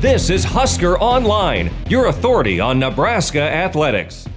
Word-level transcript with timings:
This 0.00 0.28
is 0.28 0.44
Husker 0.44 0.98
Online, 0.98 1.72
your 1.88 2.08
authority 2.08 2.60
on 2.60 2.78
Nebraska 2.78 3.40
athletics. 3.40 4.28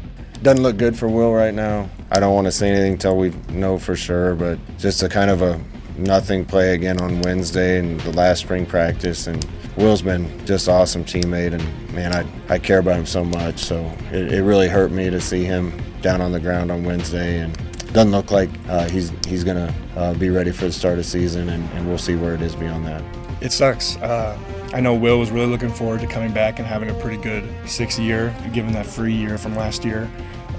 Doesn't 0.41 0.63
look 0.63 0.77
good 0.77 0.97
for 0.97 1.09
Will 1.09 1.33
right 1.33 1.53
now. 1.53 1.89
I 2.11 2.21
don't 2.21 2.33
want 2.33 2.45
to 2.45 2.51
say 2.51 2.69
anything 2.69 2.93
until 2.93 3.17
we 3.17 3.31
know 3.49 3.77
for 3.77 3.93
sure, 3.93 4.35
but 4.35 4.57
just 4.77 5.03
a 5.03 5.09
kind 5.09 5.29
of 5.29 5.41
a 5.41 5.61
nothing 5.97 6.45
play 6.45 6.75
again 6.75 7.01
on 7.01 7.21
Wednesday 7.23 7.77
and 7.77 7.99
the 7.99 8.13
last 8.13 8.39
spring 8.39 8.65
practice. 8.65 9.27
And 9.27 9.45
Will's 9.75 10.01
been 10.01 10.29
just 10.45 10.69
awesome 10.69 11.03
teammate, 11.03 11.51
and 11.51 11.93
man, 11.93 12.15
I, 12.15 12.53
I 12.53 12.57
care 12.57 12.79
about 12.79 12.95
him 12.95 13.05
so 13.05 13.25
much. 13.25 13.59
So 13.59 13.79
it, 14.13 14.31
it 14.31 14.43
really 14.43 14.69
hurt 14.69 14.91
me 14.91 15.09
to 15.09 15.19
see 15.19 15.43
him 15.43 15.73
down 16.01 16.21
on 16.21 16.31
the 16.31 16.39
ground 16.39 16.71
on 16.71 16.85
Wednesday, 16.85 17.41
and 17.41 17.53
doesn't 17.91 18.11
look 18.11 18.31
like 18.31 18.49
uh, 18.69 18.87
he's 18.87 19.11
he's 19.27 19.43
gonna 19.43 19.75
uh, 19.97 20.13
be 20.13 20.29
ready 20.29 20.53
for 20.53 20.65
the 20.65 20.71
start 20.71 20.99
of 20.99 21.05
season, 21.05 21.49
and, 21.49 21.69
and 21.71 21.85
we'll 21.85 21.97
see 21.97 22.15
where 22.15 22.33
it 22.33 22.41
is 22.41 22.55
beyond 22.55 22.85
that. 22.85 23.03
It 23.41 23.51
sucks. 23.51 23.97
Uh, 23.97 24.39
I 24.71 24.81
know 24.81 24.93
Will 24.93 25.17
was 25.19 25.31
really 25.31 25.47
looking 25.47 25.71
forward 25.71 25.99
to 26.01 26.07
coming 26.07 26.31
back 26.31 26.59
and 26.59 26.67
having 26.67 26.89
a 26.89 26.93
pretty 26.95 27.17
good 27.17 27.49
sixth 27.65 27.99
year, 27.99 28.35
given 28.53 28.71
that 28.73 28.85
free 28.85 29.13
year 29.13 29.37
from 29.37 29.55
last 29.55 29.83
year. 29.83 30.09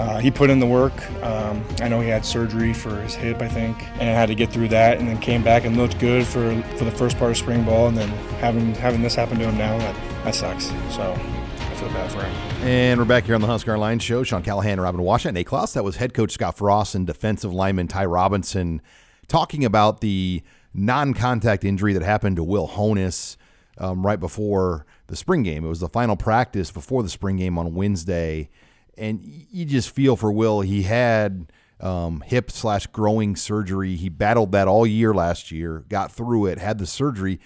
Uh, 0.00 0.18
he 0.18 0.30
put 0.30 0.50
in 0.50 0.58
the 0.58 0.66
work. 0.66 1.08
Um, 1.22 1.62
I 1.80 1.88
know 1.88 2.00
he 2.00 2.08
had 2.08 2.24
surgery 2.24 2.72
for 2.72 3.00
his 3.02 3.14
hip, 3.14 3.40
I 3.40 3.48
think, 3.48 3.80
and 3.92 4.02
had 4.02 4.26
to 4.26 4.34
get 4.34 4.50
through 4.50 4.68
that, 4.68 4.98
and 4.98 5.06
then 5.06 5.18
came 5.18 5.44
back 5.44 5.64
and 5.64 5.76
looked 5.76 5.98
good 6.00 6.26
for 6.26 6.60
for 6.76 6.84
the 6.84 6.90
first 6.90 7.18
part 7.18 7.30
of 7.30 7.36
spring 7.36 7.64
ball, 7.64 7.86
and 7.86 7.96
then 7.96 8.08
having 8.40 8.74
having 8.74 9.02
this 9.02 9.14
happen 9.14 9.38
to 9.38 9.44
him 9.44 9.58
now, 9.58 9.78
that, 9.78 9.94
that 10.24 10.34
sucks. 10.34 10.66
So 10.94 11.12
I 11.12 11.74
feel 11.74 11.88
bad 11.90 12.10
for 12.10 12.22
him. 12.22 12.34
And 12.66 12.98
we're 12.98 13.04
back 13.06 13.24
here 13.24 13.34
on 13.34 13.42
the 13.42 13.46
Husker 13.46 13.72
Online 13.74 13.98
Show. 13.98 14.22
Sean 14.24 14.42
Callahan, 14.42 14.80
Robin 14.80 15.02
Washut, 15.02 15.38
A. 15.38 15.44
Klaus. 15.44 15.74
That 15.74 15.84
was 15.84 15.96
head 15.96 16.14
coach 16.14 16.32
Scott 16.32 16.56
Frost 16.56 16.94
and 16.94 17.06
defensive 17.06 17.52
lineman 17.52 17.86
Ty 17.86 18.06
Robinson 18.06 18.82
talking 19.28 19.64
about 19.64 20.00
the 20.00 20.42
non-contact 20.72 21.64
injury 21.64 21.92
that 21.92 22.02
happened 22.02 22.36
to 22.36 22.44
Will 22.44 22.68
Honas 22.68 23.36
um, 23.80 24.06
right 24.06 24.20
before 24.20 24.86
the 25.08 25.16
spring 25.16 25.42
game. 25.42 25.64
It 25.64 25.68
was 25.68 25.80
the 25.80 25.88
final 25.88 26.14
practice 26.14 26.70
before 26.70 27.02
the 27.02 27.08
spring 27.08 27.38
game 27.38 27.58
on 27.58 27.74
Wednesday, 27.74 28.50
and 28.96 29.20
you 29.22 29.64
just 29.64 29.90
feel 29.90 30.14
for 30.14 30.30
Will. 30.30 30.60
He 30.60 30.82
had 30.82 31.50
um, 31.80 32.20
hip 32.20 32.50
slash 32.50 32.86
growing 32.86 33.34
surgery. 33.34 33.96
He 33.96 34.08
battled 34.08 34.52
that 34.52 34.68
all 34.68 34.86
year 34.86 35.14
last 35.14 35.50
year, 35.50 35.84
got 35.88 36.12
through 36.12 36.46
it, 36.46 36.58
had 36.58 36.78
the 36.78 36.86
surgery. 36.86 37.40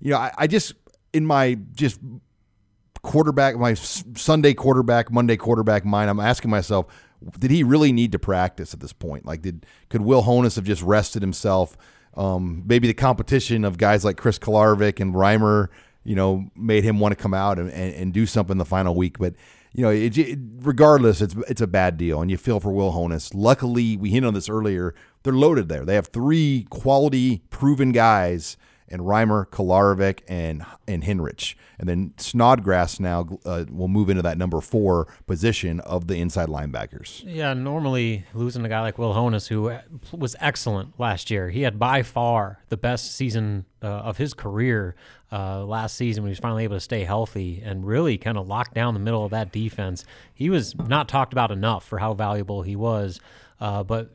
You 0.00 0.10
know, 0.10 0.18
I, 0.18 0.32
I 0.36 0.46
just 0.48 0.74
in 1.12 1.24
my 1.24 1.56
just 1.72 2.00
quarterback, 3.02 3.56
my 3.56 3.74
Sunday 3.74 4.52
quarterback, 4.52 5.12
Monday 5.12 5.36
quarterback 5.36 5.84
mind, 5.84 6.10
I'm 6.10 6.20
asking 6.20 6.50
myself, 6.50 6.86
did 7.38 7.52
he 7.52 7.62
really 7.62 7.92
need 7.92 8.12
to 8.12 8.18
practice 8.18 8.74
at 8.74 8.80
this 8.80 8.92
point? 8.92 9.24
Like, 9.24 9.42
did 9.42 9.64
could 9.88 10.02
Will 10.02 10.24
Honas 10.24 10.56
have 10.56 10.64
just 10.64 10.82
rested 10.82 11.22
himself? 11.22 11.76
Um, 12.16 12.62
maybe 12.66 12.86
the 12.88 12.94
competition 12.94 13.64
of 13.64 13.78
guys 13.78 14.04
like 14.04 14.16
Chris 14.16 14.38
Kolarevic 14.38 15.00
and 15.00 15.14
Reimer, 15.14 15.68
you 16.04 16.14
know, 16.14 16.50
made 16.56 16.82
him 16.84 16.98
want 16.98 17.12
to 17.12 17.22
come 17.22 17.34
out 17.34 17.58
and, 17.58 17.70
and, 17.70 17.94
and 17.94 18.12
do 18.12 18.26
something 18.26 18.56
the 18.56 18.64
final 18.64 18.94
week. 18.94 19.18
But 19.18 19.34
you 19.72 19.82
know, 19.82 19.90
it, 19.90 20.16
it, 20.16 20.38
regardless, 20.60 21.20
it's 21.20 21.34
it's 21.48 21.60
a 21.60 21.66
bad 21.66 21.98
deal, 21.98 22.22
and 22.22 22.30
you 22.30 22.38
feel 22.38 22.60
for 22.60 22.72
Will 22.72 22.92
Honas. 22.92 23.32
Luckily, 23.34 23.96
we 23.96 24.10
hinted 24.10 24.28
on 24.28 24.34
this 24.34 24.48
earlier. 24.48 24.94
They're 25.22 25.34
loaded 25.34 25.68
there. 25.68 25.84
They 25.84 25.96
have 25.96 26.06
three 26.06 26.66
quality, 26.70 27.42
proven 27.50 27.92
guys 27.92 28.56
and 28.88 29.02
Reimer, 29.02 29.46
Kolarevic, 29.46 30.20
and 30.28 30.64
and 30.86 31.02
Henrich. 31.02 31.54
And 31.78 31.88
then 31.88 32.14
Snodgrass 32.16 33.00
now 33.00 33.38
uh, 33.44 33.64
will 33.70 33.88
move 33.88 34.08
into 34.08 34.22
that 34.22 34.38
number 34.38 34.60
four 34.60 35.08
position 35.26 35.80
of 35.80 36.06
the 36.06 36.16
inside 36.16 36.48
linebackers. 36.48 37.22
Yeah, 37.26 37.52
normally 37.54 38.24
losing 38.34 38.64
a 38.64 38.68
guy 38.68 38.80
like 38.80 38.98
Will 38.98 39.14
Honas, 39.14 39.48
who 39.48 39.76
was 40.16 40.36
excellent 40.40 40.98
last 40.98 41.30
year, 41.30 41.50
he 41.50 41.62
had 41.62 41.78
by 41.78 42.02
far 42.02 42.60
the 42.68 42.76
best 42.76 43.14
season 43.14 43.66
uh, 43.82 43.86
of 43.86 44.16
his 44.16 44.32
career 44.34 44.94
uh, 45.32 45.64
last 45.64 45.96
season 45.96 46.22
when 46.22 46.28
he 46.28 46.32
was 46.32 46.38
finally 46.38 46.64
able 46.64 46.76
to 46.76 46.80
stay 46.80 47.04
healthy 47.04 47.62
and 47.64 47.86
really 47.86 48.16
kind 48.16 48.38
of 48.38 48.46
lock 48.46 48.72
down 48.72 48.94
the 48.94 49.00
middle 49.00 49.24
of 49.24 49.32
that 49.32 49.52
defense. 49.52 50.04
He 50.32 50.50
was 50.50 50.74
not 50.76 51.08
talked 51.08 51.32
about 51.32 51.50
enough 51.50 51.84
for 51.84 51.98
how 51.98 52.14
valuable 52.14 52.62
he 52.62 52.76
was. 52.76 53.20
Uh, 53.60 53.82
but 53.82 54.12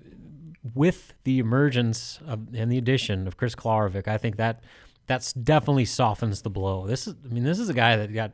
with 0.76 1.14
the 1.24 1.40
emergence 1.40 2.20
of, 2.28 2.54
and 2.54 2.72
the 2.72 2.78
addition 2.78 3.28
of 3.28 3.38
Chris 3.38 3.56
Kolarevic, 3.56 4.08
I 4.08 4.18
think 4.18 4.38
that 4.38 4.64
that's 5.08 5.34
definitely 5.34 5.86
softens 5.86 6.42
the 6.42 6.50
blow. 6.50 6.88
This 6.88 7.08
is, 7.08 7.16
I 7.26 7.34
mean, 7.34 7.44
this 7.44 7.60
is 7.60 7.70
a 7.70 7.74
guy 7.74 7.96
that 7.96 8.14
got 8.14 8.32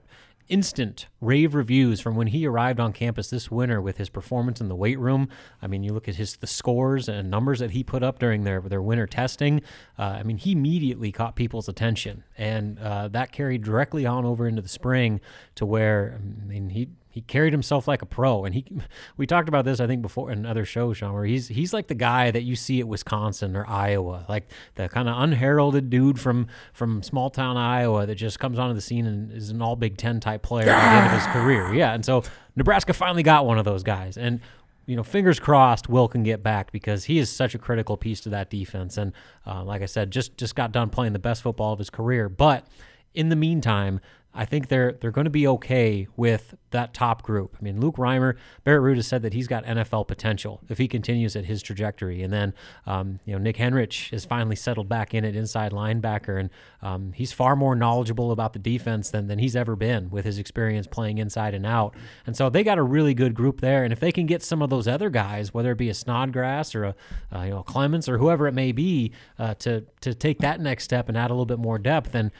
instant 0.50 1.08
rave 1.20 1.56
reviews 1.56 2.00
from 2.00 2.16
when 2.16 2.28
he 2.28 2.46
arrived 2.46 2.80
on 2.80 2.94
campus 2.94 3.30
this 3.30 3.52
winter 3.52 3.82
with 3.82 3.98
his 3.98 4.10
performance 4.10 4.62
in 4.62 4.70
the 4.70 4.76
weight 4.76 5.00
room. 5.00 5.28
I 5.62 5.68
mean, 5.68 5.84
you 5.84 5.94
look 5.94 6.08
at 6.08 6.16
his 6.16 6.38
the 6.38 6.48
scores 6.48 7.10
and 7.10 7.30
numbers 7.30 7.60
that 7.60 7.72
he 7.72 7.84
put 7.84 8.04
up 8.04 8.20
during 8.20 8.44
their 8.44 8.62
their 8.62 8.82
winter 8.82 9.08
testing. 9.08 9.62
Uh, 9.98 10.04
I 10.04 10.24
mean, 10.24 10.38
he 10.38 10.54
immediately 10.54 11.12
caught 11.12 11.36
people's 11.36 11.68
attention, 11.68 12.24
and 12.38 12.80
uh, 12.80 13.08
that 13.10 13.32
carried 13.32 13.64
directly 13.64 14.06
on 14.06 14.26
over 14.26 14.48
into 14.48 14.62
the 14.62 14.70
spring 14.70 15.20
to 15.56 15.66
where 15.66 16.20
I 16.22 16.46
mean 16.46 16.70
he 16.70 16.90
he 17.18 17.22
carried 17.22 17.52
himself 17.52 17.88
like 17.88 18.04
a 18.04 18.06
pro 18.06 18.46
and 18.46 18.54
he 18.54 18.64
we 19.18 19.26
talked 19.26 19.50
about 19.50 19.66
this 19.66 19.80
i 19.80 19.88
think 19.88 20.04
before 20.04 20.32
in 20.32 20.46
other 20.46 20.64
shows 20.64 20.98
sean 20.98 21.14
where 21.14 21.26
he's 21.26 21.48
he's 21.48 21.74
like 21.74 21.88
the 21.88 21.96
guy 21.96 22.30
that 22.30 22.44
you 22.44 22.56
see 22.56 22.80
at 22.80 22.88
wisconsin 22.88 23.56
or 23.56 23.68
iowa 23.68 24.24
like 24.30 24.48
the 24.76 24.88
kind 24.88 25.10
of 25.10 25.20
unheralded 25.20 25.90
dude 25.90 26.20
from 26.20 26.46
from 26.74 27.02
small 27.02 27.32
town 27.32 27.58
iowa 27.58 28.06
that 28.06 28.16
just 28.16 28.40
comes 28.40 28.60
onto 28.60 28.76
the 28.76 28.82
scene 28.82 29.08
and 29.08 29.32
is 29.32 29.50
an 29.50 29.62
all 29.62 29.76
big 29.76 29.98
ten 29.98 30.20
type 30.20 30.44
player 30.44 30.70
at 30.70 30.80
the 30.80 30.98
end 30.98 31.06
of 31.08 31.12
his 31.12 31.28
career 31.34 31.74
yeah 31.74 31.94
and 31.94 32.06
so 32.06 32.22
nebraska 32.56 32.94
finally 32.94 33.24
got 33.24 33.46
one 33.46 33.58
of 33.58 33.66
those 33.66 33.84
guys 33.84 34.16
and 34.16 34.40
you 34.86 34.96
know, 34.96 35.04
fingers 35.04 35.38
crossed, 35.38 35.90
Will 35.90 36.08
can 36.08 36.24
get 36.24 36.42
back 36.42 36.72
because 36.72 37.04
he 37.04 37.20
is 37.20 37.30
such 37.30 37.54
a 37.54 37.58
critical 37.58 37.98
piece 37.98 38.22
to 38.22 38.30
that 38.30 38.50
defense. 38.50 38.98
And 38.98 39.12
uh, 39.46 39.62
like 39.66 39.82
I 39.82 39.86
said, 39.86 40.12
just 40.12 40.38
just 40.38 40.56
got 40.56 40.72
done 40.72 40.90
playing 40.90 41.12
the 41.12 41.20
best 41.20 41.42
football 41.42 41.74
of 41.74 41.80
his 41.80 41.90
career. 41.90 42.30
But 42.30 42.66
in 43.14 43.28
the 43.28 43.36
meantime, 43.36 44.00
I 44.38 44.46
think 44.46 44.68
they're 44.68 44.94
they're 44.94 45.12
going 45.12 45.26
to 45.26 45.32
be 45.32 45.48
okay 45.48 46.08
with 46.16 46.56
that 46.70 46.94
top 46.94 47.24
group. 47.24 47.58
I 47.60 47.64
mean, 47.64 47.82
Luke 47.82 47.96
Reimer, 47.96 48.36
Barrett 48.64 48.84
Ruud 48.84 48.98
has 48.98 49.08
said 49.08 49.24
that 49.24 49.34
he's 49.34 49.48
got 49.48 49.66
NFL 49.66 50.08
potential 50.08 50.62
if 50.70 50.78
he 50.78 50.88
continues 50.88 51.36
at 51.36 51.46
his 51.46 51.64
trajectory. 51.64 52.22
And 52.22 52.32
then, 52.32 52.54
um, 52.86 53.20
you 53.26 53.34
know, 53.34 53.40
Nick 53.40 53.58
Henrich 53.58 54.12
has 54.12 54.26
finally 54.26 54.56
settled 54.56 54.88
back 54.88 55.16
in 55.16 55.26
at 55.26 55.36
inside 55.36 55.72
linebacker, 55.72 56.40
and 56.40 56.50
um, 56.84 57.14
he's 57.14 57.34
far 57.34 57.56
more 57.56 57.76
knowledgeable 57.76 58.32
about 58.32 58.54
the 58.54 58.60
defense 58.60 59.10
than 59.10 59.28
than 59.28 59.40
he's 59.40 59.56
ever 59.56 59.76
been 59.76 60.12
with 60.12 60.24
his 60.24 60.38
experience 60.38 60.86
playing 60.86 61.18
inside 61.18 61.56
and 61.56 61.66
out. 61.66 61.96
And 62.28 62.38
so 62.38 62.50
they 62.50 62.64
got 62.64 62.78
a 62.78 62.84
really 62.84 63.16
good 63.16 63.34
group 63.34 63.60
there. 63.60 63.84
And 63.84 63.92
if 63.92 64.00
they 64.00 64.12
can 64.12 64.28
get 64.28 64.44
some 64.44 64.62
of 64.62 64.70
those 64.70 64.88
other 64.88 65.10
guys, 65.10 65.52
whether 65.52 65.72
it 65.72 65.80
be 65.80 65.90
a 65.90 65.96
Snodgrass 65.96 66.76
or 66.76 66.84
a 66.84 66.96
uh, 67.36 67.42
you 67.42 67.50
know 67.50 67.64
Clements 67.64 68.08
or 68.08 68.20
whoever 68.20 68.48
it 68.48 68.54
may 68.54 68.72
be, 68.72 69.14
uh, 69.40 69.56
to 69.56 69.82
to 70.02 70.14
take 70.14 70.38
that 70.40 70.62
next 70.62 70.84
step 70.84 71.10
and 71.10 71.18
add 71.18 71.32
a 71.32 71.34
little 71.34 71.48
bit 71.48 71.60
more 71.60 71.80
depth, 71.80 72.12
then 72.12 72.32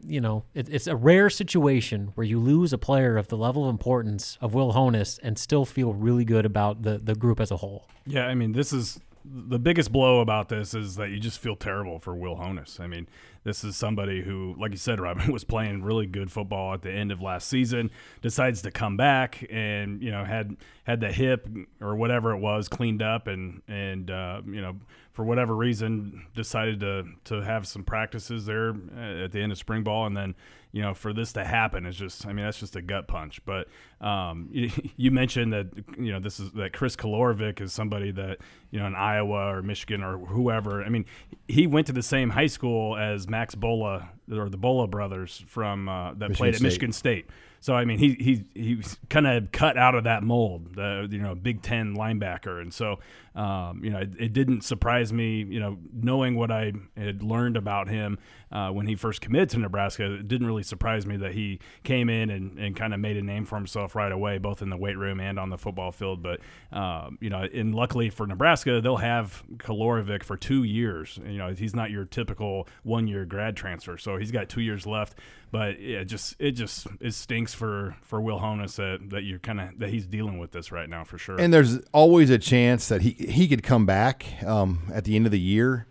you 0.00 0.20
know, 0.20 0.44
it, 0.54 0.68
it's 0.68 0.86
a 0.86 0.96
rare 0.96 1.30
situation 1.30 2.12
where 2.14 2.26
you 2.26 2.38
lose 2.38 2.72
a 2.72 2.78
player 2.78 3.16
of 3.16 3.28
the 3.28 3.36
level 3.36 3.64
of 3.64 3.70
importance 3.70 4.38
of 4.40 4.54
Will 4.54 4.72
Honas 4.72 5.18
and 5.22 5.38
still 5.38 5.64
feel 5.64 5.94
really 5.94 6.24
good 6.24 6.44
about 6.44 6.82
the, 6.82 6.98
the 6.98 7.14
group 7.14 7.40
as 7.40 7.50
a 7.50 7.56
whole. 7.56 7.86
Yeah, 8.06 8.26
I 8.26 8.34
mean, 8.34 8.52
this 8.52 8.72
is 8.72 9.00
the 9.28 9.58
biggest 9.58 9.90
blow 9.90 10.20
about 10.20 10.48
this 10.48 10.74
is 10.74 10.96
that 10.96 11.10
you 11.10 11.18
just 11.18 11.38
feel 11.38 11.56
terrible 11.56 11.98
for 11.98 12.14
Will 12.14 12.36
Honas. 12.36 12.78
I 12.78 12.86
mean, 12.86 13.08
this 13.44 13.64
is 13.64 13.76
somebody 13.76 14.22
who, 14.22 14.54
like 14.58 14.70
you 14.70 14.76
said, 14.76 15.00
Robin, 15.06 15.32
was 15.32 15.44
playing 15.44 15.82
really 15.82 16.06
good 16.06 16.30
football 16.30 16.74
at 16.74 16.82
the 16.82 16.92
end 16.92 17.10
of 17.10 17.20
last 17.20 17.48
season, 17.48 17.90
decides 18.22 18.62
to 18.62 18.70
come 18.70 18.96
back 18.96 19.44
and, 19.50 20.02
you 20.02 20.10
know, 20.10 20.24
had 20.24 20.56
had 20.84 21.00
the 21.00 21.10
hip 21.10 21.48
or 21.80 21.96
whatever 21.96 22.32
it 22.32 22.38
was 22.38 22.68
cleaned 22.68 23.02
up 23.02 23.26
and, 23.26 23.62
and 23.66 24.10
uh, 24.10 24.42
you 24.46 24.60
know, 24.60 24.76
for 25.16 25.24
whatever 25.24 25.56
reason, 25.56 26.26
decided 26.34 26.78
to 26.80 27.06
to 27.24 27.40
have 27.40 27.66
some 27.66 27.82
practices 27.82 28.44
there 28.44 28.74
uh, 28.94 29.24
at 29.24 29.32
the 29.32 29.40
end 29.40 29.50
of 29.50 29.56
spring 29.56 29.82
ball, 29.82 30.04
and 30.04 30.14
then 30.14 30.34
you 30.76 30.82
know 30.82 30.92
for 30.92 31.14
this 31.14 31.32
to 31.32 31.42
happen 31.42 31.86
is 31.86 31.96
just 31.96 32.26
I 32.26 32.34
mean 32.34 32.44
that's 32.44 32.60
just 32.60 32.76
a 32.76 32.82
gut 32.82 33.08
punch. 33.08 33.40
But 33.46 33.68
um, 33.98 34.50
you, 34.52 34.70
you, 34.96 35.10
mentioned 35.10 35.54
that 35.54 35.68
you 35.98 36.12
know 36.12 36.20
this 36.20 36.38
is 36.38 36.52
that 36.52 36.74
Chris 36.74 36.96
Kolarevic 36.96 37.62
is 37.62 37.72
somebody 37.72 38.10
that 38.10 38.40
you 38.70 38.78
know 38.78 38.86
in 38.86 38.94
Iowa 38.94 39.54
or 39.54 39.62
Michigan 39.62 40.02
or 40.02 40.18
whoever. 40.18 40.84
I 40.84 40.90
mean 40.90 41.06
he 41.48 41.66
went 41.66 41.86
to 41.86 41.94
the 41.94 42.02
same 42.02 42.28
high 42.28 42.48
school 42.48 42.94
as 42.94 43.26
Max 43.26 43.54
Bullough 43.54 44.06
or 44.30 44.50
the 44.50 44.58
Bullough 44.58 44.90
brothers 44.90 45.42
from 45.46 45.88
uh, 45.88 46.10
that 46.10 46.28
Michigan 46.28 46.36
played 46.36 46.48
at 46.50 46.56
State. 46.56 46.64
Michigan 46.64 46.92
State. 46.92 47.26
So 47.66 47.74
I 47.74 47.84
mean, 47.84 47.98
he 47.98 48.14
he 48.14 48.44
he's 48.54 48.96
kind 49.08 49.26
of 49.26 49.50
cut 49.50 49.76
out 49.76 49.96
of 49.96 50.04
that 50.04 50.22
mold, 50.22 50.76
the 50.76 51.08
you 51.10 51.18
know 51.18 51.34
Big 51.34 51.62
Ten 51.62 51.96
linebacker, 51.96 52.60
and 52.60 52.72
so 52.72 53.00
um, 53.34 53.82
you 53.82 53.90
know 53.90 53.98
it, 53.98 54.10
it, 54.20 54.32
didn't 54.32 54.62
surprise 54.62 55.12
me, 55.12 55.42
you 55.42 55.58
know, 55.58 55.76
knowing 55.92 56.36
what 56.36 56.52
I 56.52 56.74
had 56.96 57.24
learned 57.24 57.56
about 57.56 57.88
him 57.88 58.18
uh, 58.52 58.70
when 58.70 58.86
he 58.86 58.94
first 58.94 59.20
committed 59.20 59.50
to 59.50 59.58
Nebraska, 59.58 60.14
it 60.14 60.28
didn't 60.28 60.46
really 60.46 60.62
surprise 60.66 61.06
me 61.06 61.16
that 61.18 61.32
he 61.32 61.60
came 61.84 62.08
in 62.08 62.30
and, 62.30 62.58
and 62.58 62.76
kind 62.76 62.92
of 62.94 63.00
made 63.00 63.16
a 63.16 63.22
name 63.22 63.44
for 63.44 63.56
himself 63.56 63.94
right 63.94 64.12
away, 64.12 64.38
both 64.38 64.62
in 64.62 64.70
the 64.70 64.76
weight 64.76 64.98
room 64.98 65.20
and 65.20 65.38
on 65.38 65.50
the 65.50 65.58
football 65.58 65.92
field. 65.92 66.22
But 66.22 66.40
um, 66.72 67.18
you 67.20 67.30
know, 67.30 67.42
and 67.52 67.74
luckily 67.74 68.10
for 68.10 68.26
Nebraska, 68.26 68.80
they'll 68.80 68.96
have 68.96 69.44
Kolarevic 69.56 70.22
for 70.22 70.36
two 70.36 70.64
years. 70.64 71.18
You 71.24 71.38
know, 71.38 71.52
he's 71.52 71.74
not 71.74 71.90
your 71.90 72.04
typical 72.04 72.68
one-year 72.82 73.24
grad 73.24 73.56
transfer, 73.56 73.96
so 73.96 74.16
he's 74.16 74.30
got 74.30 74.48
two 74.48 74.60
years 74.60 74.86
left. 74.86 75.16
But 75.50 75.80
yeah, 75.80 76.02
just 76.04 76.34
it 76.38 76.52
just 76.52 76.86
it 77.00 77.14
stinks 77.14 77.54
for 77.54 77.96
for 78.02 78.20
Will 78.20 78.40
Honas 78.40 78.76
that 78.76 79.10
that 79.10 79.22
you're 79.22 79.38
kind 79.38 79.60
of 79.60 79.78
that 79.78 79.90
he's 79.90 80.06
dealing 80.06 80.38
with 80.38 80.50
this 80.50 80.72
right 80.72 80.88
now 80.88 81.04
for 81.04 81.18
sure. 81.18 81.38
And 81.40 81.54
there's 81.54 81.78
always 81.92 82.30
a 82.30 82.38
chance 82.38 82.88
that 82.88 83.02
he 83.02 83.10
he 83.10 83.46
could 83.48 83.62
come 83.62 83.86
back 83.86 84.26
um, 84.44 84.90
at 84.92 85.04
the 85.04 85.16
end 85.16 85.26
of 85.26 85.32
the 85.32 85.40
year 85.40 85.86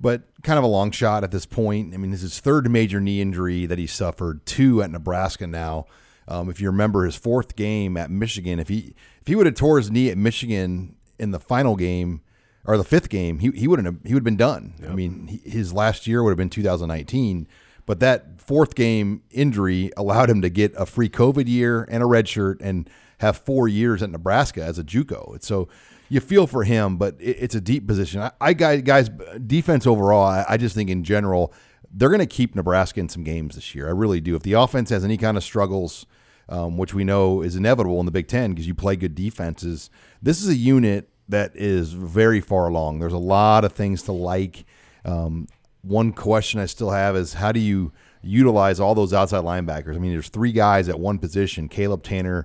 but 0.00 0.22
kind 0.42 0.58
of 0.58 0.64
a 0.64 0.68
long 0.68 0.90
shot 0.90 1.24
at 1.24 1.30
this 1.30 1.46
point. 1.46 1.94
I 1.94 1.96
mean, 1.96 2.10
this 2.10 2.22
is 2.22 2.34
his 2.34 2.40
third 2.40 2.70
major 2.70 3.00
knee 3.00 3.20
injury 3.20 3.66
that 3.66 3.78
he 3.78 3.86
suffered, 3.86 4.44
two 4.46 4.82
at 4.82 4.90
Nebraska 4.90 5.46
now. 5.46 5.86
Um, 6.28 6.48
if 6.48 6.60
you 6.60 6.68
remember 6.68 7.04
his 7.04 7.16
fourth 7.16 7.56
game 7.56 7.96
at 7.96 8.10
Michigan, 8.10 8.58
if 8.58 8.68
he 8.68 8.94
if 9.20 9.26
he 9.26 9.34
would 9.34 9.46
have 9.46 9.56
tore 9.56 9.78
his 9.78 9.90
knee 9.90 10.10
at 10.10 10.18
Michigan 10.18 10.96
in 11.18 11.32
the 11.32 11.40
final 11.40 11.76
game 11.76 12.20
or 12.64 12.76
the 12.76 12.84
fifth 12.84 13.08
game, 13.08 13.40
he 13.40 13.50
he 13.50 13.66
wouldn't 13.66 13.86
have 13.86 13.96
he 14.04 14.14
would 14.14 14.20
have 14.20 14.24
been 14.24 14.36
done. 14.36 14.74
Yep. 14.80 14.90
I 14.90 14.94
mean, 14.94 15.26
he, 15.26 15.50
his 15.50 15.72
last 15.72 16.06
year 16.06 16.22
would 16.22 16.30
have 16.30 16.38
been 16.38 16.50
2019, 16.50 17.48
but 17.84 18.00
that 18.00 18.40
fourth 18.40 18.74
game 18.74 19.22
injury 19.30 19.90
allowed 19.96 20.30
him 20.30 20.40
to 20.42 20.48
get 20.48 20.72
a 20.76 20.86
free 20.86 21.08
COVID 21.08 21.48
year 21.48 21.86
and 21.90 22.02
a 22.02 22.06
red 22.06 22.28
shirt 22.28 22.60
and 22.60 22.88
have 23.18 23.36
four 23.36 23.68
years 23.68 24.02
at 24.02 24.10
Nebraska 24.10 24.62
as 24.62 24.78
a 24.78 24.84
JUCO. 24.84 25.32
And 25.32 25.42
so 25.42 25.68
you 26.10 26.20
feel 26.20 26.46
for 26.46 26.64
him, 26.64 26.98
but 26.98 27.16
it, 27.18 27.36
it's 27.40 27.54
a 27.54 27.60
deep 27.60 27.86
position. 27.86 28.20
I, 28.20 28.32
I 28.40 28.52
guys, 28.52 29.08
defense 29.46 29.86
overall, 29.86 30.24
I, 30.24 30.44
I 30.46 30.56
just 30.58 30.74
think 30.74 30.90
in 30.90 31.02
general 31.02 31.54
they're 31.92 32.10
going 32.10 32.20
to 32.20 32.26
keep 32.26 32.54
Nebraska 32.54 33.00
in 33.00 33.08
some 33.08 33.24
games 33.24 33.54
this 33.54 33.74
year. 33.74 33.88
I 33.88 33.92
really 33.92 34.20
do. 34.20 34.36
If 34.36 34.42
the 34.42 34.52
offense 34.52 34.90
has 34.90 35.04
any 35.04 35.16
kind 35.16 35.36
of 35.36 35.42
struggles, 35.42 36.06
um, 36.48 36.76
which 36.76 36.92
we 36.92 37.04
know 37.04 37.42
is 37.42 37.56
inevitable 37.56 37.98
in 38.00 38.06
the 38.06 38.12
Big 38.12 38.28
Ten 38.28 38.50
because 38.50 38.66
you 38.66 38.74
play 38.74 38.96
good 38.96 39.14
defenses, 39.14 39.88
this 40.20 40.42
is 40.42 40.48
a 40.48 40.54
unit 40.54 41.08
that 41.28 41.52
is 41.54 41.92
very 41.92 42.40
far 42.40 42.68
along. 42.68 42.98
There's 42.98 43.12
a 43.12 43.18
lot 43.18 43.64
of 43.64 43.72
things 43.72 44.02
to 44.02 44.12
like. 44.12 44.64
Um, 45.04 45.46
one 45.82 46.12
question 46.12 46.60
I 46.60 46.66
still 46.66 46.90
have 46.90 47.16
is 47.16 47.34
how 47.34 47.52
do 47.52 47.60
you 47.60 47.92
utilize 48.22 48.80
all 48.80 48.94
those 48.94 49.14
outside 49.14 49.44
linebackers? 49.44 49.94
I 49.94 49.98
mean, 49.98 50.12
there's 50.12 50.28
three 50.28 50.52
guys 50.52 50.88
at 50.88 51.00
one 51.00 51.18
position: 51.18 51.68
Caleb 51.68 52.02
Tannor, 52.02 52.44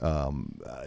um, 0.00 0.58
uh, 0.66 0.86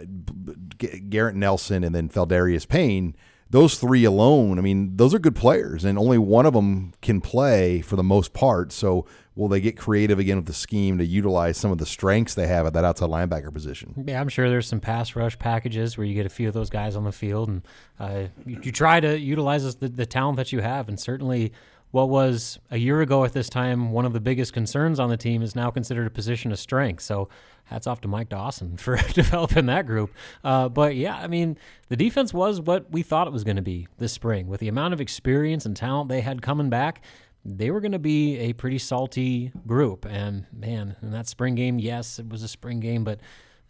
Garrett 1.08 1.36
Nelson, 1.36 1.84
and 1.84 1.94
then 1.94 2.08
Pheldarius 2.08 2.68
Payne. 2.68 3.14
Those 3.50 3.80
three 3.80 4.04
alone, 4.04 4.60
I 4.60 4.62
mean, 4.62 4.96
those 4.96 5.12
are 5.12 5.18
good 5.18 5.34
players, 5.34 5.84
and 5.84 5.98
only 5.98 6.18
one 6.18 6.46
of 6.46 6.54
them 6.54 6.92
can 7.02 7.20
play 7.20 7.80
for 7.80 7.96
the 7.96 8.02
most 8.04 8.32
part. 8.32 8.70
So, 8.70 9.06
will 9.34 9.48
they 9.48 9.60
get 9.60 9.76
creative 9.76 10.20
again 10.20 10.36
with 10.36 10.46
the 10.46 10.52
scheme 10.52 10.98
to 10.98 11.04
utilize 11.04 11.56
some 11.56 11.72
of 11.72 11.78
the 11.78 11.86
strengths 11.86 12.34
they 12.34 12.46
have 12.46 12.66
at 12.66 12.74
that 12.74 12.84
outside 12.84 13.08
linebacker 13.08 13.52
position? 13.52 14.04
Yeah, 14.06 14.20
I'm 14.20 14.28
sure 14.28 14.48
there's 14.48 14.68
some 14.68 14.78
pass 14.78 15.16
rush 15.16 15.36
packages 15.36 15.98
where 15.98 16.06
you 16.06 16.14
get 16.14 16.26
a 16.26 16.30
few 16.30 16.46
of 16.46 16.54
those 16.54 16.70
guys 16.70 16.94
on 16.94 17.02
the 17.02 17.10
field, 17.10 17.48
and 17.48 17.62
uh, 17.98 18.24
you, 18.46 18.60
you, 18.62 18.70
try 18.70 19.00
to 19.00 19.18
utilize 19.18 19.74
the, 19.74 19.88
the 19.88 20.06
talent 20.06 20.36
that 20.36 20.52
you 20.52 20.60
have, 20.60 20.88
and 20.88 21.00
certainly 21.00 21.52
what 21.90 22.08
was 22.08 22.58
a 22.70 22.76
year 22.76 23.00
ago 23.00 23.24
at 23.24 23.32
this 23.32 23.48
time 23.48 23.90
one 23.90 24.04
of 24.04 24.12
the 24.12 24.20
biggest 24.20 24.52
concerns 24.52 25.00
on 25.00 25.08
the 25.08 25.16
team 25.16 25.42
is 25.42 25.56
now 25.56 25.70
considered 25.70 26.06
a 26.06 26.10
position 26.10 26.52
of 26.52 26.58
strength. 26.58 27.02
So 27.02 27.28
hats 27.64 27.86
off 27.86 28.00
to 28.02 28.08
Mike 28.08 28.28
Dawson 28.28 28.76
for 28.78 28.96
developing 29.12 29.66
that 29.66 29.86
group. 29.86 30.12
Uh, 30.44 30.68
but 30.68 30.96
yeah, 30.96 31.16
I 31.16 31.26
mean, 31.26 31.58
the 31.88 31.96
defense 31.96 32.32
was 32.32 32.60
what 32.60 32.90
we 32.90 33.02
thought 33.02 33.26
it 33.26 33.32
was 33.32 33.44
going 33.44 33.56
to 33.56 33.62
be 33.62 33.88
this 33.98 34.12
spring. 34.12 34.46
With 34.46 34.60
the 34.60 34.68
amount 34.68 34.94
of 34.94 35.00
experience 35.00 35.66
and 35.66 35.76
talent 35.76 36.08
they 36.08 36.20
had 36.20 36.42
coming 36.42 36.70
back, 36.70 37.02
they 37.44 37.70
were 37.70 37.80
going 37.80 37.92
to 37.92 37.98
be 37.98 38.38
a 38.38 38.52
pretty 38.52 38.78
salty 38.78 39.52
group. 39.66 40.04
And 40.04 40.46
man, 40.52 40.96
in 41.02 41.10
that 41.10 41.26
spring 41.26 41.54
game, 41.54 41.78
yes, 41.78 42.18
it 42.18 42.28
was 42.28 42.42
a 42.42 42.48
spring 42.48 42.80
game, 42.80 43.02
but 43.02 43.20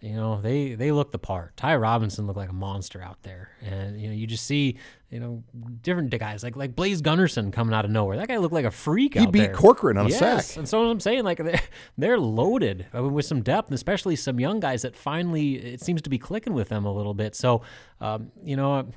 you 0.00 0.14
know, 0.14 0.40
they 0.40 0.74
they 0.74 0.92
look 0.92 1.10
the 1.10 1.18
part. 1.18 1.56
Ty 1.58 1.76
Robinson 1.76 2.26
looked 2.26 2.38
like 2.38 2.48
a 2.48 2.54
monster 2.54 3.02
out 3.02 3.22
there, 3.22 3.50
and 3.60 4.00
you 4.00 4.08
know, 4.08 4.14
you 4.14 4.26
just 4.26 4.46
see 4.46 4.78
you 5.10 5.20
know 5.20 5.42
different 5.82 6.10
guys 6.10 6.42
like 6.42 6.56
like 6.56 6.74
Blaise 6.74 7.02
Gunnerson 7.02 7.52
coming 7.52 7.74
out 7.74 7.84
of 7.84 7.90
nowhere. 7.90 8.16
That 8.16 8.28
guy 8.28 8.38
looked 8.38 8.54
like 8.54 8.64
a 8.64 8.70
freak. 8.70 9.18
He 9.18 9.26
beat 9.26 9.38
there. 9.40 9.54
Corcoran 9.54 9.98
on 9.98 10.08
yes. 10.08 10.16
a 10.16 10.42
sack. 10.42 10.56
And 10.56 10.68
so 10.68 10.90
I'm 10.90 11.00
saying 11.00 11.24
like 11.24 11.38
they're, 11.44 11.60
they're 11.98 12.18
loaded 12.18 12.86
I 12.94 13.00
mean, 13.02 13.12
with 13.12 13.26
some 13.26 13.42
depth, 13.42 13.68
and 13.68 13.74
especially 13.74 14.16
some 14.16 14.40
young 14.40 14.58
guys 14.58 14.82
that 14.82 14.96
finally 14.96 15.56
it 15.56 15.82
seems 15.82 16.00
to 16.02 16.10
be 16.10 16.18
clicking 16.18 16.54
with 16.54 16.70
them 16.70 16.86
a 16.86 16.92
little 16.92 17.14
bit. 17.14 17.34
So, 17.34 17.62
um, 18.00 18.32
you 18.42 18.56
know. 18.56 18.88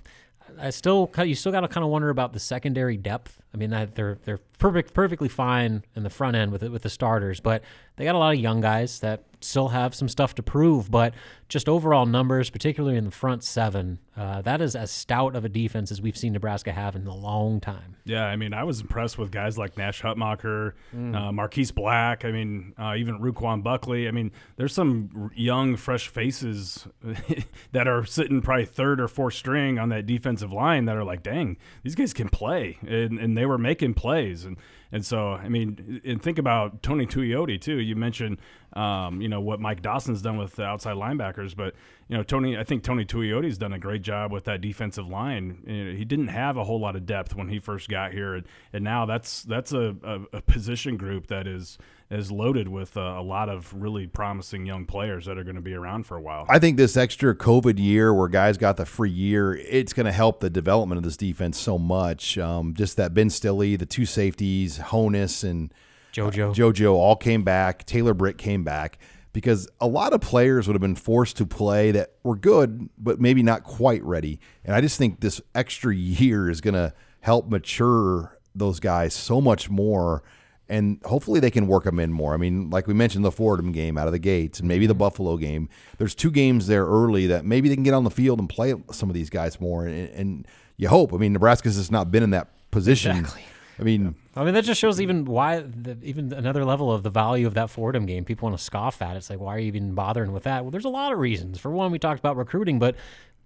I 0.59 0.69
still 0.69 1.09
you 1.17 1.33
still 1.33 1.51
got 1.51 1.61
to 1.61 1.67
kind 1.67 1.83
of 1.83 1.89
wonder 1.89 2.09
about 2.09 2.33
the 2.33 2.39
secondary 2.39 2.95
depth. 2.95 3.41
I 3.55 3.57
mean, 3.57 3.71
they're 3.71 4.19
they're 4.23 4.39
perfect 4.59 4.93
perfectly 4.93 5.29
fine 5.29 5.83
in 5.95 6.03
the 6.03 6.11
front 6.11 6.35
end 6.35 6.51
with 6.51 6.61
it 6.61 6.71
with 6.71 6.83
the 6.83 6.91
starters, 6.91 7.39
but 7.39 7.63
they 7.95 8.05
got 8.05 8.15
a 8.15 8.17
lot 8.17 8.33
of 8.33 8.39
young 8.39 8.61
guys 8.61 8.99
that 9.01 9.23
still 9.43 9.69
have 9.69 9.93
some 9.93 10.07
stuff 10.07 10.35
to 10.35 10.43
prove, 10.43 10.89
but 10.89 11.13
just 11.49 11.69
overall 11.69 12.05
numbers, 12.05 12.49
particularly 12.49 12.97
in 12.97 13.05
the 13.05 13.11
front 13.11 13.43
seven, 13.43 13.99
uh, 14.17 14.41
that 14.41 14.61
is 14.61 14.75
as 14.75 14.89
stout 14.89 15.35
of 15.35 15.45
a 15.45 15.49
defense 15.49 15.91
as 15.91 16.01
we've 16.01 16.17
seen 16.17 16.33
Nebraska 16.33 16.71
have 16.71 16.95
in 16.95 17.05
a 17.05 17.15
long 17.15 17.59
time. 17.59 17.95
Yeah, 18.05 18.25
I 18.25 18.35
mean, 18.35 18.53
I 18.53 18.63
was 18.63 18.81
impressed 18.81 19.17
with 19.17 19.31
guys 19.31 19.57
like 19.57 19.77
Nash 19.77 20.01
Hutmacher, 20.01 20.73
mm. 20.95 21.15
uh, 21.15 21.31
Marquis 21.31 21.71
Black. 21.73 22.25
I 22.25 22.31
mean, 22.31 22.73
uh, 22.77 22.95
even 22.97 23.19
Ru'Quan 23.19 23.63
Buckley. 23.63 24.07
I 24.07 24.11
mean, 24.11 24.31
there's 24.55 24.73
some 24.73 25.31
young, 25.35 25.75
fresh 25.75 26.07
faces 26.07 26.87
that 27.71 27.87
are 27.87 28.05
sitting 28.05 28.41
probably 28.41 28.65
third 28.65 28.99
or 28.99 29.07
fourth 29.07 29.35
string 29.35 29.77
on 29.77 29.89
that 29.89 30.05
defensive 30.05 30.51
line 30.51 30.85
that 30.85 30.95
are 30.95 31.03
like, 31.03 31.23
dang, 31.23 31.57
these 31.83 31.95
guys 31.95 32.13
can 32.13 32.29
play, 32.29 32.77
and, 32.81 33.19
and 33.19 33.37
they 33.37 33.45
were 33.45 33.57
making 33.57 33.93
plays 33.93 34.45
and. 34.45 34.57
And 34.93 35.03
so, 35.03 35.31
I 35.31 35.49
mean, 35.49 36.01
and 36.05 36.21
think 36.21 36.37
about 36.37 36.83
Tony 36.83 37.07
Tuioti 37.07 37.59
too. 37.59 37.79
You 37.83 37.95
mentioned, 37.95 38.39
um, 38.73 39.21
you 39.21 39.29
know, 39.29 39.41
what 39.41 39.59
Mike 39.59 39.81
Dawson's 39.81 40.21
done 40.21 40.37
with 40.37 40.55
the 40.55 40.63
outside 40.63 40.95
linebackers, 40.95 41.55
but 41.55 41.75
you 42.07 42.17
know, 42.17 42.23
Tony, 42.23 42.57
I 42.57 42.63
think 42.63 42.83
Tony 42.83 43.05
Tuioti's 43.05 43.57
done 43.57 43.73
a 43.73 43.79
great 43.79 44.01
job 44.01 44.31
with 44.31 44.43
that 44.45 44.61
defensive 44.61 45.07
line. 45.07 45.63
You 45.65 45.85
know, 45.85 45.95
he 45.95 46.05
didn't 46.05 46.27
have 46.27 46.57
a 46.57 46.63
whole 46.63 46.79
lot 46.79 46.95
of 46.95 47.05
depth 47.05 47.35
when 47.35 47.49
he 47.49 47.59
first 47.59 47.89
got 47.89 48.11
here, 48.11 48.35
and, 48.35 48.45
and 48.71 48.83
now 48.83 49.05
that's 49.05 49.43
that's 49.43 49.71
a, 49.71 49.95
a, 50.03 50.37
a 50.37 50.41
position 50.41 50.97
group 50.97 51.27
that 51.27 51.47
is 51.47 51.77
is 52.13 52.31
loaded 52.31 52.67
with 52.67 52.95
uh, 52.95 53.01
a 53.01 53.23
lot 53.23 53.49
of 53.49 53.73
really 53.73 54.05
promising 54.05 54.65
young 54.65 54.85
players 54.85 55.25
that 55.25 55.37
are 55.37 55.43
going 55.43 55.55
to 55.55 55.61
be 55.61 55.73
around 55.73 56.05
for 56.05 56.15
a 56.15 56.21
while. 56.21 56.45
I 56.47 56.59
think 56.59 56.77
this 56.77 56.95
extra 56.95 57.35
COVID 57.35 57.79
year 57.79 58.13
where 58.13 58.27
guys 58.27 58.57
got 58.57 58.77
the 58.77 58.85
free 58.85 59.09
year, 59.09 59.55
it's 59.55 59.93
going 59.93 60.05
to 60.05 60.11
help 60.11 60.39
the 60.39 60.49
development 60.49 60.97
of 60.97 61.03
this 61.03 61.17
defense 61.17 61.57
so 61.57 61.77
much. 61.77 62.37
Um, 62.37 62.73
just 62.75 62.97
that 62.97 63.13
Ben 63.13 63.29
Stille, 63.29 63.77
the 63.77 63.85
two 63.85 64.05
safeties, 64.05 64.77
Honas, 64.77 65.43
and 65.43 65.73
JoJo, 66.13 66.51
uh, 66.51 66.53
JoJo 66.53 66.93
all 66.93 67.15
came 67.15 67.43
back. 67.43 67.85
Taylor 67.85 68.13
Britt 68.13 68.37
came 68.37 68.63
back 68.63 68.99
because 69.33 69.67
a 69.81 69.87
lot 69.87 70.13
of 70.13 70.21
players 70.21 70.67
would 70.67 70.75
have 70.75 70.81
been 70.81 70.95
forced 70.95 71.37
to 71.37 71.45
play 71.45 71.91
that 71.91 72.13
were 72.23 72.35
good, 72.35 72.89
but 72.97 73.19
maybe 73.19 73.43
not 73.43 73.63
quite 73.63 74.03
ready. 74.03 74.39
And 74.63 74.75
I 74.75 74.81
just 74.81 74.97
think 74.97 75.19
this 75.19 75.41
extra 75.55 75.93
year 75.93 76.49
is 76.49 76.61
going 76.61 76.75
to 76.75 76.93
help 77.21 77.49
mature 77.49 78.37
those 78.55 78.79
guys 78.79 79.13
so 79.13 79.41
much 79.41 79.69
more 79.69 80.23
and 80.69 80.99
hopefully 81.05 81.39
they 81.39 81.51
can 81.51 81.67
work 81.67 81.83
them 81.83 81.99
in 81.99 82.11
more. 82.11 82.33
I 82.33 82.37
mean, 82.37 82.69
like 82.69 82.87
we 82.87 82.93
mentioned, 82.93 83.25
the 83.25 83.31
Fordham 83.31 83.71
game 83.71 83.97
out 83.97 84.07
of 84.07 84.13
the 84.13 84.19
gates, 84.19 84.59
and 84.59 84.67
maybe 84.67 84.87
the 84.87 84.95
Buffalo 84.95 85.37
game. 85.37 85.69
There's 85.97 86.15
two 86.15 86.31
games 86.31 86.67
there 86.67 86.85
early 86.85 87.27
that 87.27 87.45
maybe 87.45 87.69
they 87.69 87.75
can 87.75 87.83
get 87.83 87.93
on 87.93 88.03
the 88.03 88.09
field 88.09 88.39
and 88.39 88.47
play 88.47 88.73
some 88.91 89.09
of 89.09 89.13
these 89.13 89.29
guys 89.29 89.59
more, 89.59 89.85
and, 89.85 90.09
and 90.09 90.47
you 90.77 90.87
hope. 90.87 91.13
I 91.13 91.17
mean, 91.17 91.33
Nebraska's 91.33 91.75
just 91.75 91.91
not 91.91 92.11
been 92.11 92.23
in 92.23 92.29
that 92.31 92.47
position. 92.71 93.17
Exactly. 93.17 93.43
I 93.79 93.83
mean, 93.83 94.15
I 94.35 94.43
mean 94.43 94.53
that 94.53 94.63
just 94.63 94.79
shows 94.79 95.01
even 95.01 95.25
why 95.25 95.61
the, 95.61 95.97
even 96.03 96.31
another 96.31 96.63
level 96.63 96.91
of 96.91 97.03
the 97.03 97.09
value 97.09 97.47
of 97.47 97.53
that 97.55 97.69
Fordham 97.69 98.05
game. 98.05 98.23
People 98.25 98.47
want 98.47 98.57
to 98.57 98.63
scoff 98.63 99.01
at. 99.01 99.15
it. 99.15 99.17
It's 99.17 99.29
like 99.29 99.39
why 99.39 99.55
are 99.55 99.59
you 99.59 99.67
even 99.67 99.93
bothering 99.95 100.31
with 100.31 100.43
that? 100.43 100.63
Well, 100.63 100.71
there's 100.71 100.85
a 100.85 100.89
lot 100.89 101.11
of 101.11 101.19
reasons. 101.19 101.59
For 101.59 101.71
one, 101.71 101.91
we 101.91 101.99
talked 101.99 102.19
about 102.19 102.37
recruiting, 102.37 102.79
but 102.79 102.95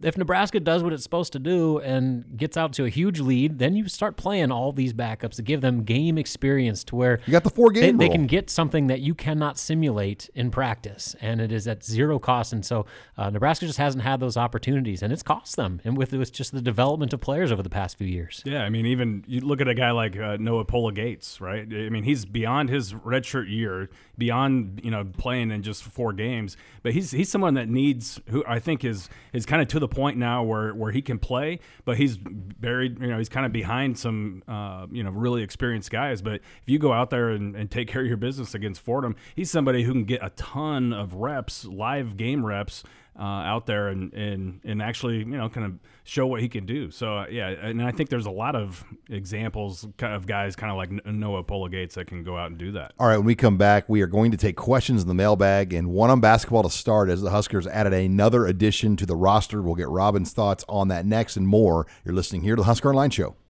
if 0.01 0.17
Nebraska 0.17 0.59
does 0.59 0.83
what 0.83 0.93
it's 0.93 1.03
supposed 1.03 1.33
to 1.33 1.39
do 1.39 1.79
and 1.79 2.37
gets 2.37 2.55
out 2.55 2.73
to 2.73 2.85
a 2.85 2.89
huge 2.89 3.19
lead, 3.19 3.57
then 3.57 3.75
you 3.75 3.87
start 3.87 4.15
playing 4.15 4.51
all 4.51 4.71
these 4.71 4.93
backups 4.93 5.35
to 5.35 5.41
give 5.41 5.61
them 5.61 5.83
game 5.83 6.17
experience 6.17 6.83
to 6.85 6.95
where 6.95 7.19
you 7.25 7.31
got 7.31 7.43
the 7.43 7.49
Fordham 7.49 7.81
game. 7.81 7.97
They, 7.97 8.07
they 8.07 8.13
can 8.13 8.27
get 8.27 8.49
something 8.49 8.87
that 8.87 8.99
you 8.99 9.15
cannot 9.15 9.57
simulate 9.57 10.29
in 10.35 10.51
practice, 10.51 11.15
and 11.19 11.41
it 11.41 11.51
is 11.51 11.67
at 11.67 11.83
zero 11.83 12.19
cost. 12.19 12.53
And 12.53 12.63
so 12.63 12.85
uh, 13.17 13.31
Nebraska 13.31 13.65
just 13.65 13.79
hasn't 13.79 14.03
had 14.03 14.19
those 14.19 14.37
opportunities, 14.37 15.01
and 15.01 15.11
it's 15.11 15.23
cost 15.23 15.55
them. 15.55 15.81
And 15.83 15.97
with 15.97 16.13
with 16.13 16.31
just 16.31 16.51
the 16.51 16.61
development 16.61 17.13
of 17.13 17.19
players 17.19 17.51
over 17.51 17.63
the 17.63 17.69
past 17.69 17.97
few 17.97 18.07
years. 18.07 18.43
Yeah, 18.45 18.63
I 18.63 18.69
mean, 18.69 18.85
even 18.85 19.23
you 19.27 19.41
look 19.41 19.61
at 19.61 19.67
a 19.67 19.73
guy 19.73 19.91
like 19.91 20.15
uh, 20.15 20.37
Noa 20.39 20.65
Pola-Gates, 20.65 21.41
right? 21.41 21.61
I 21.61 21.89
mean, 21.89 22.03
he's 22.03 22.25
beyond 22.25 22.69
his 22.69 22.93
redshirt 22.93 23.49
year, 23.49 23.89
beyond 24.15 24.81
you 24.83 24.91
know 24.91 25.05
playing 25.17 25.49
in 25.49 25.63
just 25.63 25.83
four 25.83 26.13
games, 26.13 26.55
but 26.83 26.93
he's 26.93 27.11
he's 27.11 27.29
someone 27.29 27.55
that 27.55 27.67
needs 27.67 28.19
who 28.29 28.43
I 28.47 28.59
think 28.59 28.85
is 28.85 29.09
is 29.33 29.47
kind 29.47 29.61
of 29.61 29.67
to 29.69 29.79
the 29.79 29.86
the 29.89 29.95
point 29.95 30.17
now 30.17 30.43
where, 30.43 30.73
where 30.73 30.91
he 30.91 31.01
can 31.01 31.19
play, 31.19 31.59
but 31.85 31.97
he's 31.97 32.17
buried, 32.17 32.99
you 32.99 33.07
know, 33.07 33.17
he's 33.17 33.29
kind 33.29 33.45
of 33.45 33.51
behind 33.51 33.97
some, 33.97 34.43
uh, 34.47 34.87
you 34.91 35.03
know, 35.03 35.11
really 35.11 35.43
experienced 35.43 35.91
guys. 35.91 36.21
But 36.21 36.35
if 36.35 36.67
you 36.67 36.79
go 36.79 36.93
out 36.93 37.09
there 37.09 37.29
and, 37.29 37.55
and 37.55 37.69
take 37.69 37.87
care 37.87 38.01
of 38.01 38.07
your 38.07 38.17
business 38.17 38.53
against 38.53 38.81
Fordham, 38.81 39.15
he's 39.35 39.51
somebody 39.51 39.83
who 39.83 39.91
can 39.93 40.05
get 40.05 40.23
a 40.23 40.29
ton 40.31 40.93
of 40.93 41.13
reps, 41.15 41.65
live 41.65 42.17
game 42.17 42.45
reps 42.45 42.83
uh, 43.17 43.23
out 43.23 43.65
there 43.65 43.87
and, 43.87 44.13
and 44.13 44.61
and 44.63 44.81
actually 44.81 45.19
you 45.19 45.25
know 45.25 45.49
kind 45.49 45.65
of 45.65 45.73
show 46.03 46.27
what 46.27 46.41
he 46.41 46.49
can 46.49 46.65
do. 46.65 46.91
So 46.91 47.17
uh, 47.17 47.27
yeah, 47.29 47.49
and 47.49 47.81
I 47.81 47.91
think 47.91 48.09
there's 48.09 48.25
a 48.25 48.31
lot 48.31 48.55
of 48.55 48.83
examples 49.09 49.87
of 50.01 50.27
guys 50.27 50.55
kind 50.55 50.71
of 50.71 50.77
like 50.77 51.05
Noa 51.05 51.43
Pola-Gates 51.43 51.95
that 51.95 52.07
can 52.07 52.23
go 52.23 52.37
out 52.37 52.51
and 52.51 52.57
do 52.57 52.71
that. 52.73 52.93
All 52.99 53.07
right, 53.07 53.17
when 53.17 53.25
we 53.25 53.35
come 53.35 53.57
back, 53.57 53.89
we 53.89 54.01
are 54.01 54.07
going 54.07 54.31
to 54.31 54.37
take 54.37 54.55
questions 54.55 55.01
in 55.01 55.07
the 55.07 55.13
mailbag 55.13 55.73
and 55.73 55.89
one 55.89 56.09
on 56.09 56.19
basketball 56.19 56.63
to 56.63 56.69
start 56.69 57.09
as 57.09 57.21
the 57.21 57.31
Huskers 57.31 57.67
added 57.67 57.93
another 57.93 58.45
addition 58.45 58.95
to 58.97 59.05
the 59.05 59.15
roster. 59.15 59.61
We'll 59.61 59.75
get 59.75 59.89
Robin's 59.89 60.31
thoughts 60.31 60.63
on 60.69 60.89
that 60.89 61.05
next 61.05 61.37
and 61.37 61.47
more. 61.47 61.87
You're 62.05 62.15
listening 62.15 62.41
here 62.41 62.55
to 62.55 62.61
the 62.61 62.67
Husker 62.67 62.89
Online 62.89 63.09
Show. 63.09 63.37